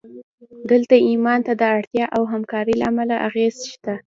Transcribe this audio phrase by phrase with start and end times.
[0.71, 3.93] دلته ایمان ته د اړتیا او همکارۍ له امله اغېز شته